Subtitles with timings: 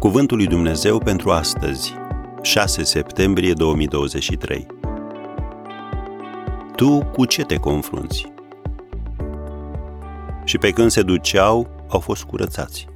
[0.00, 1.94] Cuvântul lui Dumnezeu pentru astăzi,
[2.42, 4.66] 6 septembrie 2023.
[6.76, 8.32] Tu cu ce te confrunți?
[10.44, 12.86] Și pe când se duceau, au fost curățați.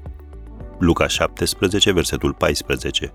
[0.79, 3.15] Luca 17, versetul 14.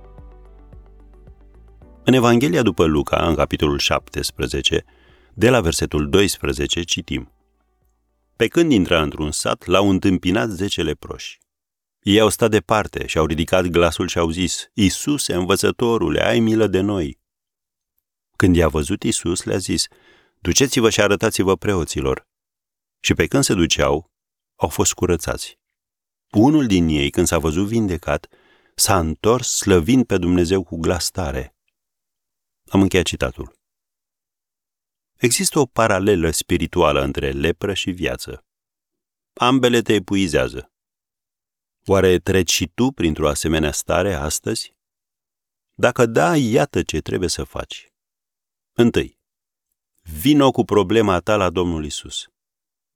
[2.03, 4.85] În Evanghelia după Luca, în capitolul 17,
[5.34, 7.31] de la versetul 12, citim.
[8.35, 11.40] Pe când intra într-un sat, l-au întâmpinat zece leproși.
[11.99, 16.67] Ei au stat departe și au ridicat glasul și au zis, Iisuse, învățătorule, ai milă
[16.67, 17.20] de noi.
[18.35, 19.88] Când i-a văzut Isus, le-a zis,
[20.39, 22.27] duceți-vă și arătați-vă preoților.
[22.99, 24.12] Și pe când se duceau,
[24.55, 25.59] au fost curățați.
[26.31, 28.27] Unul din ei, când s-a văzut vindecat,
[28.75, 31.55] s-a întors slăvind pe Dumnezeu cu glas tare.
[32.70, 33.58] Am încheiat citatul.
[35.16, 38.45] Există o paralelă spirituală între lepră și viață.
[39.34, 40.69] Ambele te epuizează.
[41.85, 44.75] Oare treci și tu printr-o asemenea stare astăzi?
[45.73, 47.94] Dacă da, iată ce trebuie să faci.
[48.73, 49.19] Întâi,
[50.02, 52.27] vino cu problema ta la Domnul Isus.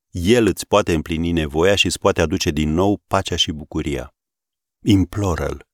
[0.10, 4.16] El îți poate împlini nevoia și îți poate aduce din nou pacea și bucuria.
[4.86, 5.68] Imploră-l.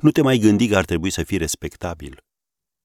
[0.00, 2.24] Nu te mai gândi că ar trebui să fii respectabil.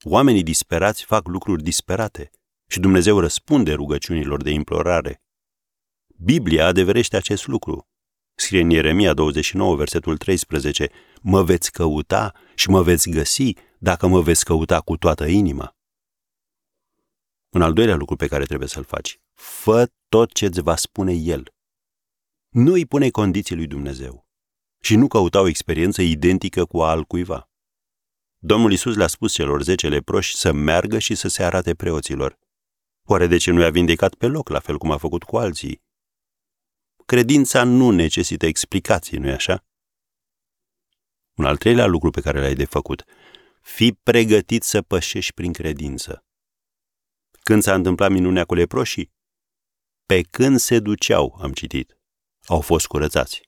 [0.03, 2.31] Oamenii disperați fac lucruri disperate
[2.67, 5.21] și Dumnezeu răspunde rugăciunilor de implorare.
[6.07, 7.87] Biblia adeverește acest lucru.
[8.39, 10.89] Scrie în Ieremia 29, versetul 13,
[11.21, 15.75] Mă veți căuta și mă veți găsi dacă mă veți căuta cu toată inima.
[17.49, 19.19] Un al doilea lucru pe care trebuie să-l faci.
[19.33, 21.53] Fă tot ce îți va spune El.
[22.49, 24.27] Nu îi pune condiții lui Dumnezeu
[24.81, 27.49] și nu căuta o experiență identică cu a altcuiva.
[28.37, 32.39] Domnul Isus le-a spus celor zece leproși să meargă și să se arate preoților.
[33.07, 35.87] Oare de ce nu i-a vindecat pe loc, la fel cum a făcut cu alții?
[37.09, 39.65] Credința nu necesită explicații, nu-i așa?
[41.37, 43.03] Un al treilea lucru pe care l-ai de făcut.
[43.61, 46.25] Fii pregătit să pășești prin credință.
[47.43, 49.11] Când s-a întâmplat minunea cu leproșii?
[50.05, 51.97] Pe când se duceau, am citit.
[52.45, 53.41] Au fost curățați.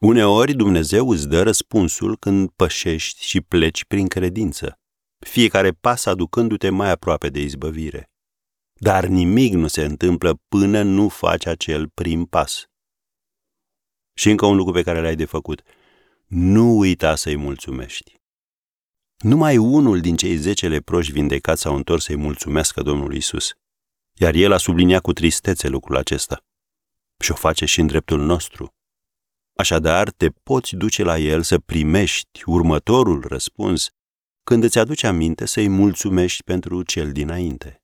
[0.00, 4.80] Uneori Dumnezeu îți dă răspunsul când pășești și pleci prin credință,
[5.18, 8.13] fiecare pas aducându-te mai aproape de izbăvire.
[8.84, 12.66] Dar nimic nu se întâmplă până nu faci acel prim pas.
[14.14, 15.62] Și încă un lucru pe care l-ai de făcut.
[16.26, 18.20] Nu uita să-i mulțumești.
[19.18, 23.52] Numai unul din cei zece leproși vindecați s-au întors să-i mulțumească Domnului Isus.
[24.12, 26.44] Iar el a subliniat cu tristețe lucrul acesta.
[27.18, 28.74] Și o face și în dreptul nostru.
[29.54, 33.90] Așadar, te poți duce la el să primești următorul răspuns
[34.42, 37.83] când îți aduce aminte să-i mulțumești pentru cel dinainte.